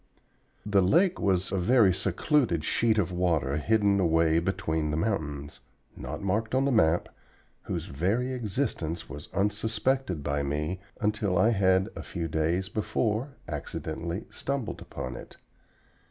[0.65, 5.59] The lake was a very secluded sheet of water hidden away between the mountains,
[5.95, 7.07] not marked on the map,
[7.61, 14.25] whose very existence was unsuspected by me until I had a few days before accidentally
[14.31, 15.37] stumbled upon it.